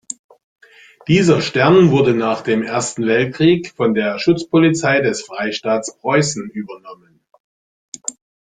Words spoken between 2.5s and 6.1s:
Ersten Weltkrieg von der Schutzpolizei des Freistaats